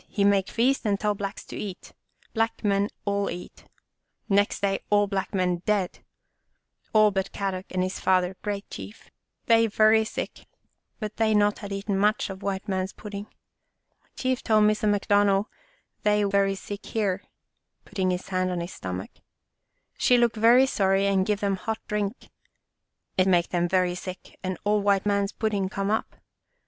[0.07, 1.93] He make feast and tell Blacks to eat.
[2.33, 3.65] Black men all eat.
[4.27, 5.99] Next day all black men dead,
[6.91, 9.11] all but Kadok and his father, great Chief.
[9.45, 10.47] They very sick,
[10.99, 13.27] but they not had eat much of white man's pudding.
[14.15, 15.45] Chief tell Missa McDonald
[16.01, 17.21] they very sick here/'—
[17.85, 19.11] putting his hand on his stomach
[19.99, 22.31] —"She look very sorry and give them hot drink.
[23.19, 26.15] It make them very sick and all white man's pudding come up.